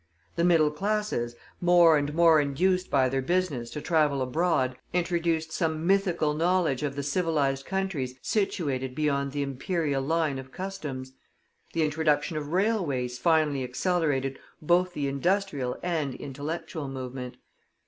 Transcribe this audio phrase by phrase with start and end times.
[0.35, 5.85] The middle classes, more and more induced by their business to travel abroad, introduced some
[5.85, 11.13] mythical knowledge of the civilized countries situated beyond the Imperial line of customs;
[11.73, 17.37] the introduction of railways finally accelerated both the industrial and intellectual movement.